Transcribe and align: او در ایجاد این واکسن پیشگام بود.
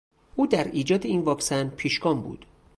او 0.35 0.47
در 0.47 0.63
ایجاد 0.63 1.05
این 1.05 1.21
واکسن 1.21 1.69
پیشگام 1.69 2.21
بود. 2.21 2.45